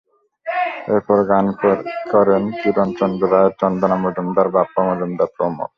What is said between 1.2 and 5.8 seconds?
গান করেন কিরণ চন্দ্র রায়, চন্দনা মজুমদার, বাপ্পা মজুমদার প্রমুখ।